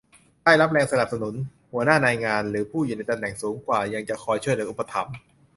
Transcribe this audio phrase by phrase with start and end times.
[0.43, 1.35] ได้รับแรงสนับสนุน
[1.71, 5.15] หัวหน้านายงานหรือผู้อยู่ในตำแหน่งสูงกว่ายังจะคอยช่วยเหลืออุปถัมภ์